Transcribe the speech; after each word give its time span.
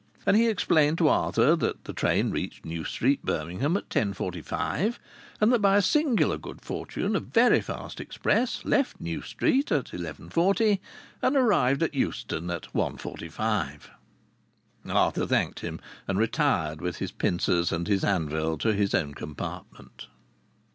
And 0.25 0.35
he 0.35 0.47
explained 0.47 0.97
to 0.97 1.09
Arthur 1.09 1.55
that 1.57 1.83
the 1.83 1.93
train 1.93 2.31
reached 2.31 2.65
New 2.65 2.83
Street, 2.83 3.23
Birmingham, 3.23 3.77
at 3.77 3.87
10.45, 3.89 4.97
and 5.39 5.53
that, 5.53 5.59
by 5.61 5.77
a 5.77 5.81
singular 5.83 6.39
good 6.39 6.59
fortune, 6.63 7.15
a 7.15 7.19
very 7.19 7.61
fast 7.61 7.99
express 8.01 8.65
left 8.65 8.99
New 8.99 9.21
Street 9.21 9.71
at 9.71 9.91
11.40, 9.91 10.79
and 11.21 11.35
arrived 11.37 11.83
at 11.83 11.93
Euston 11.93 12.49
at 12.49 12.73
1.45. 12.73 13.89
Arthur 14.91 15.27
thanked 15.27 15.59
him 15.59 15.79
and 16.07 16.17
retired 16.17 16.81
with 16.81 16.97
his 16.97 17.11
pincers 17.11 17.71
and 17.71 17.87
anvil 18.03 18.57
to 18.57 18.73
his 18.73 18.95
own 18.95 19.13
compartment. 19.13 20.07